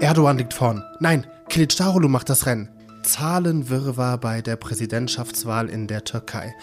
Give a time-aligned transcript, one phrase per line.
[0.00, 0.82] Erdogan liegt vorn.
[0.98, 2.68] Nein, Kilicdaroglu macht das Rennen.
[3.02, 6.54] Zahlenwirrwarr bei der Präsidentschaftswahl in der Türkei.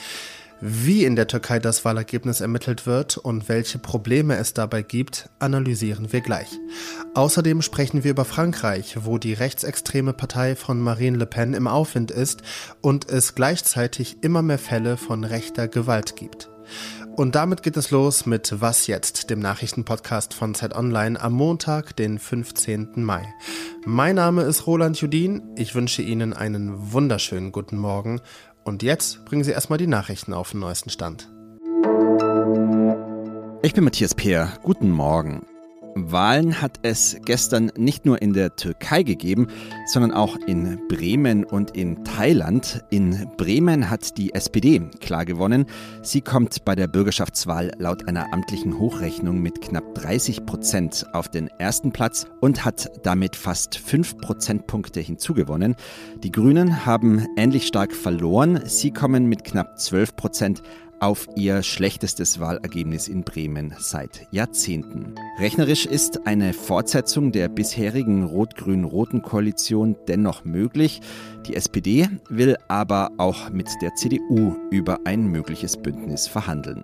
[0.60, 6.11] Wie in der Türkei das Wahlergebnis ermittelt wird und welche Probleme es dabei gibt, analysieren
[6.11, 6.50] wir gleich.
[7.14, 12.09] Außerdem sprechen wir über Frankreich, wo die rechtsextreme Partei von Marine Le Pen im Aufwind
[12.09, 12.41] ist
[12.82, 16.50] und es gleichzeitig immer mehr Fälle von rechter Gewalt gibt.
[17.18, 21.95] Und damit geht es los mit Was jetzt, dem Nachrichtenpodcast von Zeit Online am Montag,
[21.95, 23.03] den 15.
[23.03, 23.27] Mai.
[23.85, 25.41] Mein Name ist Roland Judin.
[25.55, 28.22] Ich wünsche Ihnen einen wunderschönen guten Morgen
[28.63, 31.27] und jetzt bringen Sie erstmal die Nachrichten auf den neuesten Stand.
[33.63, 34.53] Ich bin Matthias Peer.
[34.61, 35.44] Guten Morgen.
[36.12, 39.48] Wahlen hat es gestern nicht nur in der Türkei gegeben,
[39.86, 42.84] sondern auch in Bremen und in Thailand.
[42.90, 45.66] In Bremen hat die SPD klar gewonnen.
[46.02, 51.48] Sie kommt bei der Bürgerschaftswahl laut einer amtlichen Hochrechnung mit knapp 30 Prozent auf den
[51.60, 55.76] ersten Platz und hat damit fast fünf Prozentpunkte hinzugewonnen.
[56.23, 58.61] Die Grünen haben ähnlich stark verloren.
[58.66, 60.61] Sie kommen mit knapp 12 Prozent
[61.00, 65.16] auf ihr schlechtestes Wahlergebnis in Bremen seit Jahrzehnten.
[65.39, 71.02] Rechnerisch ist eine Fortsetzung der bisherigen rot-grün-roten Koalition dennoch möglich.
[71.45, 76.84] Die SPD will aber auch mit der CDU über ein mögliches Bündnis verhandeln.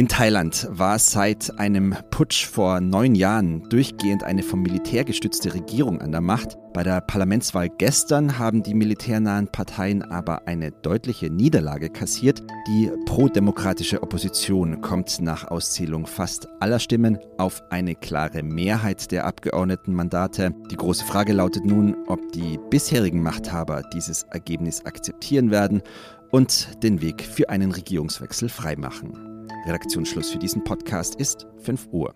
[0.00, 6.00] In Thailand war seit einem Putsch vor neun Jahren durchgehend eine vom Militär gestützte Regierung
[6.00, 6.56] an der Macht.
[6.72, 12.42] Bei der Parlamentswahl gestern haben die militärnahen Parteien aber eine deutliche Niederlage kassiert.
[12.66, 20.54] Die prodemokratische Opposition kommt nach Auszählung fast aller Stimmen auf eine klare Mehrheit der Abgeordnetenmandate.
[20.70, 25.82] Die große Frage lautet nun, ob die bisherigen Machthaber dieses Ergebnis akzeptieren werden
[26.30, 29.29] und den Weg für einen Regierungswechsel freimachen.
[29.66, 32.14] Redaktionsschluss für diesen Podcast ist 5 Uhr.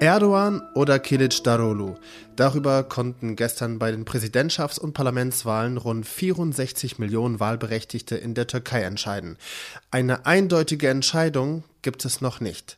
[0.00, 1.94] Erdogan oder Kilic Darolu.
[2.36, 8.82] Darüber konnten gestern bei den Präsidentschafts- und Parlamentswahlen rund 64 Millionen Wahlberechtigte in der Türkei
[8.82, 9.38] entscheiden.
[9.90, 12.76] Eine eindeutige Entscheidung gibt es noch nicht.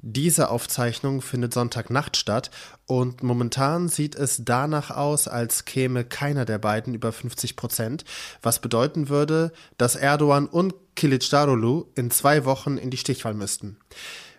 [0.00, 2.52] Diese Aufzeichnung findet Sonntagnacht statt
[2.86, 8.04] und momentan sieht es danach aus, als käme keiner der beiden über 50 Prozent,
[8.40, 13.76] was bedeuten würde, dass Erdogan und Kilicdaroglu in zwei Wochen in die Stichwahl müssten.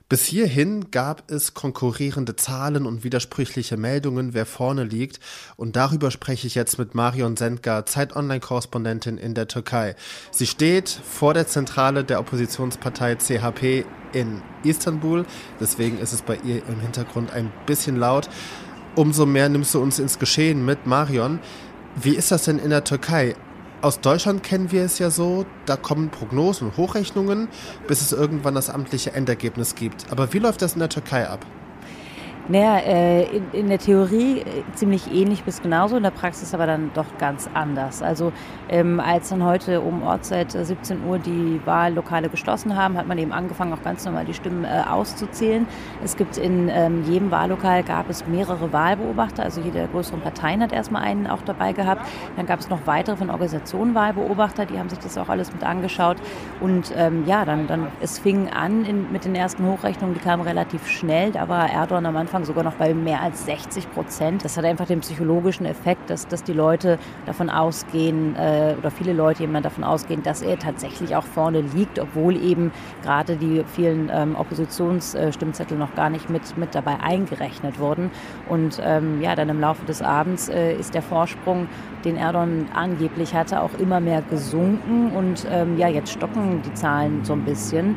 [0.10, 5.20] Bis hierhin gab es konkurrierende Zahlen und widersprüchliche Meldungen, wer vorne liegt.
[5.56, 9.96] Und darüber spreche ich jetzt mit Marion Sendgar, Zeit-Online-Korrespondentin in der Türkei.
[10.32, 15.28] Sie steht vor der Zentrale der Oppositionspartei CHP in Istanbul.
[15.60, 18.30] Deswegen ist es bei ihr im Hintergrund ein bisschen laut.
[18.96, 21.40] Umso mehr nimmst du uns ins Geschehen mit, Marion.
[21.96, 23.36] Wie ist das denn in der Türkei?
[23.82, 27.48] Aus Deutschland kennen wir es ja so, da kommen Prognosen und Hochrechnungen,
[27.88, 30.12] bis es irgendwann das amtliche Endergebnis gibt.
[30.12, 31.46] Aber wie läuft das in der Türkei ab?
[32.52, 34.44] Naja, äh, in, in, der Theorie äh,
[34.74, 38.02] ziemlich ähnlich bis genauso, in der Praxis aber dann doch ganz anders.
[38.02, 38.34] Also
[38.70, 43.20] ähm, als dann heute um Ortszeit 17 äh, Uhr die Wahllokale geschlossen haben, hat man
[43.20, 45.68] eben angefangen, auch ganz normal die Stimmen äh, auszuzählen.
[46.04, 50.64] Es gibt in ähm, jedem Wahllokal gab es mehrere Wahlbeobachter, also jede der größeren Parteien
[50.64, 52.02] hat erstmal einen auch dabei gehabt.
[52.36, 55.64] Dann gab es noch weitere von Organisationen Wahlbeobachter, die haben sich das auch alles mit
[55.64, 56.18] angeschaut.
[56.62, 60.42] Und ähm, ja, dann, dann es fing an in, mit den ersten Hochrechnungen, die kamen
[60.42, 61.32] relativ schnell.
[61.32, 64.46] Da war Erdogan am Anfang Anfang sogar noch bei mehr als 60 Prozent.
[64.46, 69.14] Das hat einfach den psychologischen Effekt, dass, dass die Leute davon ausgehen, äh, oder viele
[69.14, 72.72] Leute eben davon ausgehen, dass er tatsächlich auch vorne liegt, obwohl eben
[73.04, 78.10] gerade die vielen ähm, Oppositionsstimmzettel noch gar nicht mit, mit dabei eingerechnet wurden.
[78.48, 81.68] Und ähm, ja, dann im Laufe des Abends äh, ist der Vorsprung,
[82.06, 85.12] den Erdogan angeblich hatte, auch immer mehr gesunken.
[85.12, 87.96] Und ähm, ja, jetzt stocken die Zahlen so ein bisschen.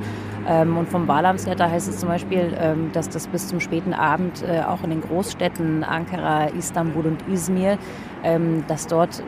[0.49, 4.43] Ähm, und vom Wahlamtsletter heißt es zum Beispiel, ähm, dass das bis zum späten Abend
[4.43, 7.79] äh, auch in den Großstädten Ankara, Istanbul und Izmir
[8.23, 9.23] ähm, dass dort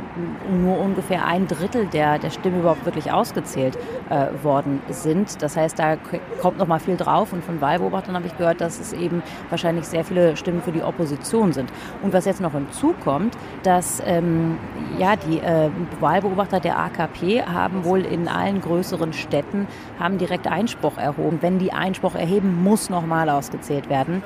[0.50, 3.79] nur ungefähr ein Drittel der, der Stimmen überhaupt wirklich ausgezählt
[4.11, 5.43] äh, worden sind.
[5.43, 5.96] Das heißt, da
[6.41, 7.32] kommt noch mal viel drauf.
[7.32, 10.82] Und von Wahlbeobachtern habe ich gehört, dass es eben wahrscheinlich sehr viele Stimmen für die
[10.82, 11.73] Opposition sind.
[12.02, 14.58] Und was jetzt noch hinzukommt, dass ähm,
[14.99, 15.70] ja, die äh,
[16.00, 19.67] Wahlbeobachter der AKP haben wohl in allen größeren Städten
[19.99, 21.38] haben direkt Einspruch erhoben.
[21.40, 24.23] Wenn die Einspruch erheben, muss nochmal ausgezählt werden.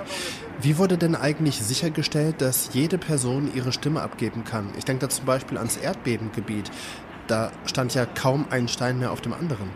[0.61, 4.71] Wie wurde denn eigentlich sichergestellt, dass jede Person ihre Stimme abgeben kann?
[4.77, 6.69] Ich denke da zum Beispiel ans Erdbebengebiet.
[7.29, 9.71] Da stand ja kaum ein Stein mehr auf dem anderen.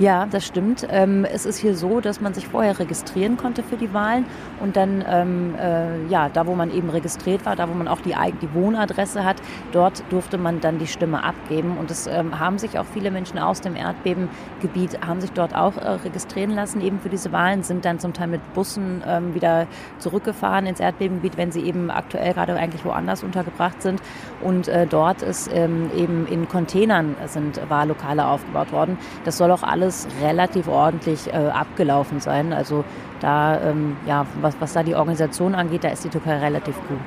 [0.00, 0.86] Ja, das stimmt.
[0.90, 4.26] Ähm, es ist hier so, dass man sich vorher registrieren konnte für die Wahlen
[4.60, 8.00] und dann, ähm, äh, ja, da wo man eben registriert war, da wo man auch
[8.00, 9.38] die, die Wohnadresse hat,
[9.72, 11.76] dort durfte man dann die Stimme abgeben.
[11.76, 15.76] Und es ähm, haben sich auch viele Menschen aus dem Erdbebengebiet, haben sich dort auch
[15.76, 19.66] äh, registrieren lassen eben für diese Wahlen, sind dann zum Teil mit Bussen ähm, wieder
[19.98, 24.00] zurückgefahren ins Erdbebengebiet, wenn sie eben aktuell gerade eigentlich woanders untergebracht sind.
[24.44, 28.96] Und äh, dort ist ähm, eben in Containern sind Wahllokale aufgebaut worden.
[29.24, 32.52] Das soll auch alles alles relativ ordentlich äh, abgelaufen sein.
[32.52, 32.84] Also
[33.20, 36.98] da, ähm, ja, was, was da die Organisation angeht, da ist die Türkei relativ gut.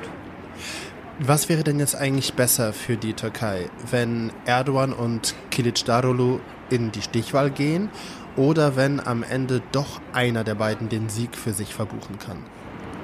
[1.18, 6.40] Was wäre denn jetzt eigentlich besser für die Türkei, wenn Erdogan und Kilicdaroglu
[6.70, 7.90] in die Stichwahl gehen
[8.36, 12.38] oder wenn am Ende doch einer der beiden den Sieg für sich verbuchen kann?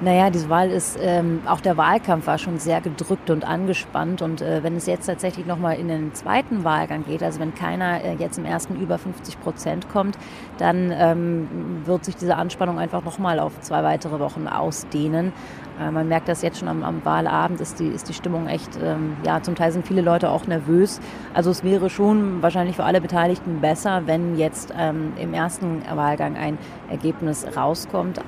[0.01, 4.21] Naja, diese Wahl ist, ähm, auch der Wahlkampf war schon sehr gedrückt und angespannt.
[4.21, 8.01] Und äh, wenn es jetzt tatsächlich nochmal in den zweiten Wahlgang geht, also wenn keiner
[8.01, 10.17] äh, jetzt im ersten über 50 Prozent kommt,
[10.57, 15.33] dann ähm, wird sich diese Anspannung einfach nochmal auf zwei weitere Wochen ausdehnen.
[15.79, 18.77] Äh, man merkt das jetzt schon am, am Wahlabend, ist die, ist die Stimmung echt,
[18.81, 20.99] ähm, ja, zum Teil sind viele Leute auch nervös.
[21.33, 26.35] Also es wäre schon wahrscheinlich für alle Beteiligten besser, wenn jetzt ähm, im ersten Wahlgang
[26.35, 26.57] ein
[26.89, 28.19] Ergebnis rauskommt.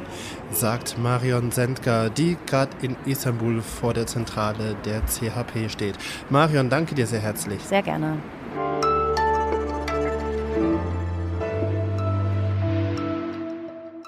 [0.51, 5.95] Sagt Marion Sendka, die gerade in Istanbul vor der Zentrale der CHP steht.
[6.31, 7.61] Marion, danke dir sehr herzlich.
[7.61, 8.17] Sehr gerne.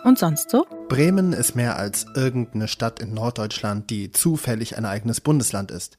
[0.04, 0.66] Und sonst so?
[0.90, 5.98] Bremen ist mehr als irgendeine Stadt in Norddeutschland, die zufällig ein eigenes Bundesland ist.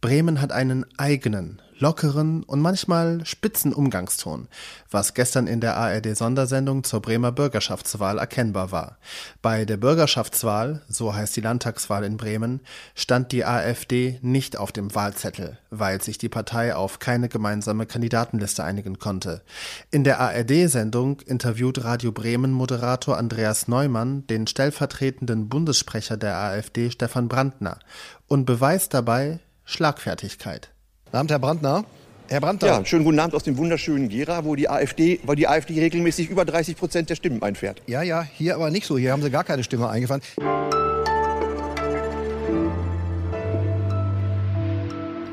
[0.00, 4.48] Bremen hat einen eigenen, lockeren und manchmal spitzen Umgangston,
[4.90, 8.98] was gestern in der ARD-Sondersendung zur Bremer Bürgerschaftswahl erkennbar war.
[9.42, 12.60] Bei der Bürgerschaftswahl, so heißt die Landtagswahl in Bremen,
[12.94, 18.64] stand die AfD nicht auf dem Wahlzettel, weil sich die Partei auf keine gemeinsame Kandidatenliste
[18.64, 19.42] einigen konnte.
[19.90, 27.28] In der ARD-Sendung interviewt Radio Bremen Moderator Andreas Neumann den stellvertretenden Bundessprecher der AfD Stefan
[27.28, 27.78] Brandner
[28.26, 30.70] und beweist dabei Schlagfertigkeit.
[31.12, 31.84] Abend, Herr Brandner.
[32.28, 32.68] Herr Brandner.
[32.68, 36.28] Ja, schönen guten Abend aus dem wunderschönen Gera, wo die AfD, weil die AfD regelmäßig
[36.28, 37.80] über 30 Prozent der Stimmen einfährt.
[37.86, 38.98] Ja, ja, hier aber nicht so.
[38.98, 40.22] Hier haben sie gar keine Stimme eingefahren.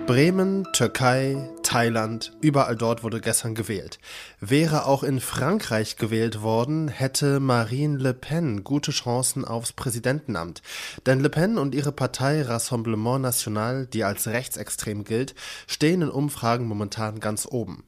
[0.05, 1.37] Bremen, Türkei,
[1.73, 3.97] Thailand, überall dort wurde gestern gewählt.
[4.39, 10.61] Wäre auch in Frankreich gewählt worden, hätte Marine Le Pen gute Chancen aufs Präsidentenamt.
[11.07, 15.33] Denn Le Pen und ihre Partei Rassemblement National, die als rechtsextrem gilt,
[15.65, 17.83] stehen in Umfragen momentan ganz oben.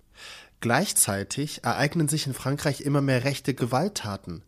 [0.61, 4.41] Gleichzeitig ereignen sich in Frankreich immer mehr rechte Gewalttaten.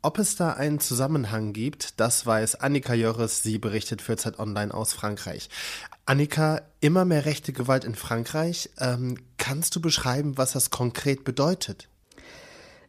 [0.00, 4.72] Ob es da einen Zusammenhang gibt, das weiß Annika Jörres, sie berichtet für Zeit Online
[4.72, 5.48] aus Frankreich.
[6.06, 8.70] Annika, immer mehr rechte Gewalt in Frankreich.
[8.78, 11.88] Ähm, kannst du beschreiben, was das konkret bedeutet?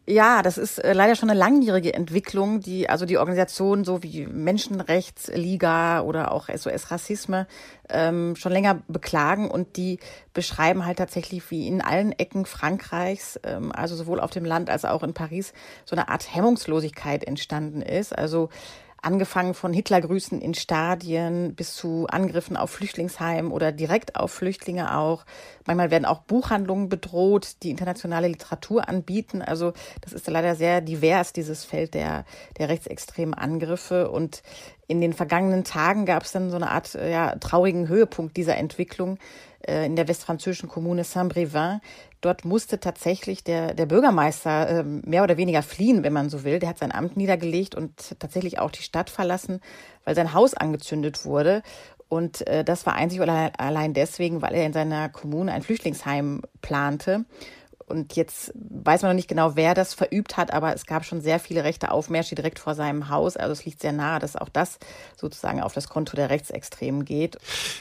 [0.09, 4.25] Ja, das ist äh, leider schon eine langjährige Entwicklung, die also die Organisationen so wie
[4.25, 7.45] Menschenrechtsliga oder auch SOS Rassisme
[7.89, 9.99] ähm, schon länger beklagen und die
[10.33, 14.85] beschreiben halt tatsächlich wie in allen Ecken Frankreichs, ähm, also sowohl auf dem Land als
[14.85, 15.51] auch in Paris,
[15.83, 18.17] so eine Art Hemmungslosigkeit entstanden ist.
[18.17, 18.47] Also
[19.01, 25.25] angefangen von Hitlergrüßen in Stadien bis zu Angriffen auf Flüchtlingsheim oder direkt auf Flüchtlinge auch.
[25.65, 29.41] Manchmal werden auch Buchhandlungen bedroht, die internationale Literatur anbieten.
[29.41, 32.25] Also das ist leider sehr divers, dieses Feld der,
[32.57, 34.09] der rechtsextremen Angriffe.
[34.09, 34.41] Und
[34.87, 39.19] in den vergangenen Tagen gab es dann so eine Art ja, traurigen Höhepunkt dieser Entwicklung
[39.61, 41.79] äh, in der westfranzösischen Kommune Saint-Brévin.
[42.21, 46.59] Dort musste tatsächlich der, der Bürgermeister äh, mehr oder weniger fliehen, wenn man so will.
[46.59, 49.61] Der hat sein Amt niedergelegt und tatsächlich auch die Stadt verlassen,
[50.03, 51.61] weil sein Haus angezündet wurde.
[52.09, 56.41] Und äh, das war einzig und allein deswegen, weil er in seiner Kommune ein Flüchtlingsheim
[56.61, 57.25] plante.
[57.85, 61.21] Und jetzt weiß man noch nicht genau, wer das verübt hat, aber es gab schon
[61.21, 63.37] sehr viele rechte Aufmärsche direkt vor seinem Haus.
[63.37, 64.77] Also es liegt sehr nahe, dass auch das
[65.15, 67.37] sozusagen auf das Konto der Rechtsextremen geht.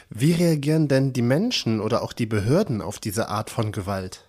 [0.09, 4.26] Wie reagieren denn die Menschen oder auch die Behörden auf diese Art von Gewalt?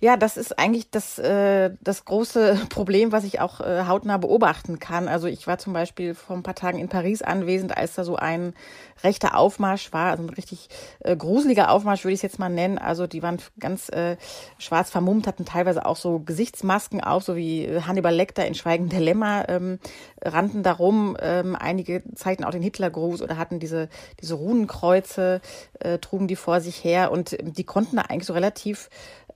[0.00, 4.78] Ja, das ist eigentlich das, äh, das große Problem, was ich auch äh, hautnah beobachten
[4.78, 5.08] kann.
[5.08, 8.14] Also ich war zum Beispiel vor ein paar Tagen in Paris anwesend, als da so
[8.14, 8.54] ein
[9.02, 10.68] rechter Aufmarsch war, also ein richtig
[11.00, 12.78] äh, gruseliger Aufmarsch würde ich es jetzt mal nennen.
[12.78, 14.16] Also die waren ganz äh,
[14.58, 19.00] schwarz vermummt, hatten teilweise auch so Gesichtsmasken auf, so wie Hannibal Lecter in Schweigen der
[19.00, 19.80] Lämmer, ähm,
[20.22, 21.16] rannten darum.
[21.20, 23.88] Ähm, einige zeigten auch den Hitlergruß oder hatten diese,
[24.20, 25.40] diese Runenkreuze,
[25.80, 28.90] äh, trugen die vor sich her und die konnten da eigentlich so relativ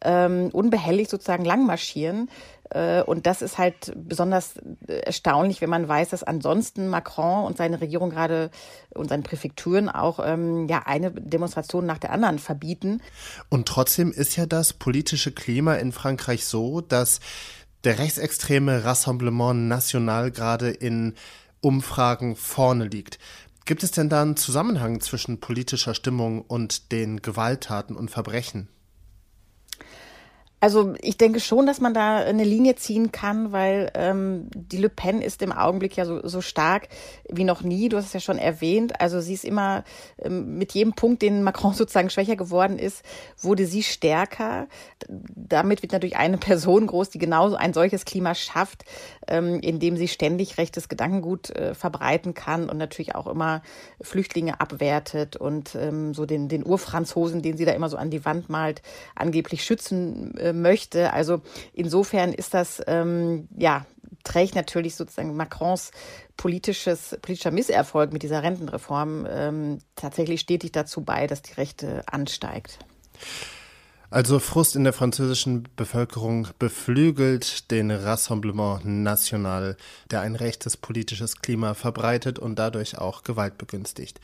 [0.04, 2.28] ähm, unbehelligt sozusagen langmarschieren.
[2.70, 4.54] Äh, und das ist halt besonders
[4.86, 8.50] äh, erstaunlich, wenn man weiß, dass ansonsten Macron und seine Regierung gerade
[8.94, 13.00] und seine Präfekturen auch ähm, ja eine Demonstration nach der anderen verbieten.
[13.48, 17.20] Und trotzdem ist ja das politische Klima in Frankreich so, dass
[17.84, 21.14] der rechtsextreme Rassemblement National gerade in
[21.60, 23.18] Umfragen vorne liegt.
[23.64, 28.68] Gibt es denn da einen Zusammenhang zwischen politischer Stimmung und den Gewalttaten und Verbrechen?
[30.62, 34.88] Also ich denke schon, dass man da eine Linie ziehen kann, weil ähm, die Le
[34.88, 36.86] Pen ist im Augenblick ja so, so stark
[37.28, 37.88] wie noch nie.
[37.88, 39.00] Du hast es ja schon erwähnt.
[39.00, 39.82] Also sie ist immer
[40.18, 43.02] ähm, mit jedem Punkt, den Macron sozusagen schwächer geworden ist,
[43.40, 44.68] wurde sie stärker.
[45.08, 48.84] Damit wird natürlich eine Person groß, die genauso ein solches Klima schafft,
[49.26, 53.62] ähm, indem sie ständig rechtes Gedankengut äh, verbreiten kann und natürlich auch immer
[54.00, 58.24] Flüchtlinge abwertet und ähm, so den, den Urfranzosen, den sie da immer so an die
[58.24, 58.80] Wand malt,
[59.16, 61.12] angeblich schützen möchte.
[61.12, 61.42] Also
[61.72, 63.86] insofern ist das, ähm, ja,
[64.24, 65.90] trägt natürlich sozusagen Macrons
[66.36, 72.78] politisches, politischer Misserfolg mit dieser Rentenreform ähm, tatsächlich stetig dazu bei, dass die Rechte ansteigt.
[74.12, 79.78] Also Frust in der französischen Bevölkerung beflügelt den Rassemblement National,
[80.10, 84.20] der ein rechtes politisches Klima verbreitet und dadurch auch Gewalt begünstigt.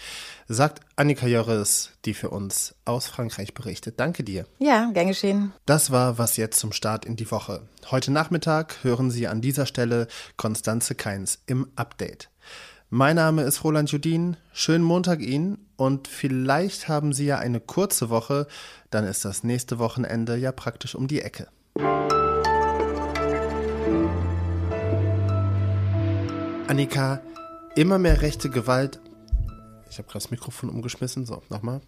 [0.47, 3.99] Sagt Annika Jörres, die für uns aus Frankreich berichtet.
[3.99, 4.45] Danke dir.
[4.59, 5.55] Ja, gern geschehen.
[5.65, 7.63] Das war was jetzt zum Start in die Woche.
[7.91, 12.29] Heute Nachmittag hören Sie an dieser Stelle Konstanze Keins im Update.
[12.91, 14.39] Mein Name ist Roland Judin.
[14.55, 18.47] Schönen Montag Ihnen und vielleicht haben Sie ja eine kurze Woche,
[18.89, 21.49] dann ist das nächste Wochenende ja praktisch um die Ecke.
[26.67, 27.21] Annika,
[27.77, 29.01] immer mehr rechte Gewalt.
[29.91, 31.27] Ich habe gerade das Mikrofon umgeschmissen.
[31.27, 31.83] So, nochmal.